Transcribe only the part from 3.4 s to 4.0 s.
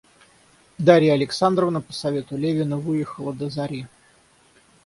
зари.